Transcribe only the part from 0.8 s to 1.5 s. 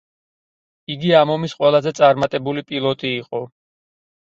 იგი ამ